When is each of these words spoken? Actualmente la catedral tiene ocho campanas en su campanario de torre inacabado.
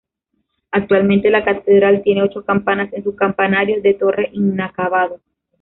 Actualmente 0.71 1.29
la 1.29 1.45
catedral 1.45 2.01
tiene 2.01 2.23
ocho 2.23 2.43
campanas 2.43 2.91
en 2.91 3.03
su 3.03 3.15
campanario 3.15 3.83
de 3.83 3.93
torre 3.93 4.29
inacabado. 4.33 5.19